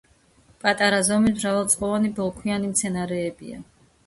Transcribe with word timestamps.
პატარა 0.63 1.01
ზომის 1.09 1.35
მრავალწლოვანი 1.41 2.11
ბოლქვიანი 2.21 2.71
მცენარეებია. 2.73 3.63